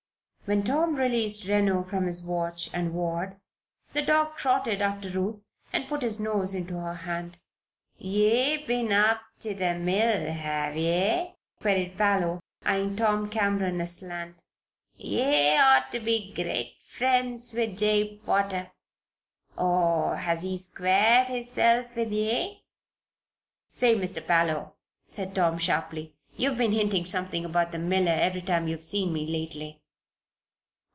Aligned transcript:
When 0.45 0.63
Tom 0.65 0.97
released 0.97 1.47
Reno 1.47 1.81
from 1.85 2.07
his 2.07 2.25
watch 2.25 2.69
and 2.73 2.93
ward, 2.93 3.37
the 3.93 4.01
dog 4.01 4.35
trotted 4.35 4.81
after 4.81 5.07
Ruth 5.09 5.39
and 5.71 5.87
put 5.87 6.01
his 6.01 6.19
nose 6.19 6.53
into 6.53 6.73
her 6.73 6.93
hand. 6.93 7.37
"Ye 7.97 8.57
been 8.65 8.91
up 8.91 9.21
ter 9.39 9.53
the 9.53 9.75
mill, 9.75 10.29
hev 10.29 10.75
ye?" 10.75 11.35
queried 11.61 11.97
Parloe, 11.97 12.41
eyeing 12.65 12.97
Tom 12.97 13.29
Cameron 13.29 13.79
aslant, 13.79 14.43
"ye 14.97 15.57
oughter 15.57 16.01
be 16.01 16.33
gre't 16.33 16.83
friends 16.85 17.53
with 17.53 17.77
Jabe 17.77 18.17
Potter. 18.25 18.73
Or 19.55 20.17
has 20.17 20.43
he 20.43 20.57
squared 20.57 21.29
hisself 21.29 21.95
with 21.95 22.11
ye?" 22.11 22.65
"Say, 23.69 23.95
Mister 23.95 24.19
Parloe," 24.19 24.73
said 25.05 25.33
Tom, 25.33 25.57
sharply, 25.57 26.13
"you've 26.35 26.57
been 26.57 26.73
hinting 26.73 27.05
something 27.05 27.45
about 27.45 27.71
the 27.71 27.79
miller 27.79 28.11
every 28.11 28.41
time 28.41 28.67
you've 28.67 28.83
seen 28.83 29.13
me 29.13 29.25
lately. 29.25 29.77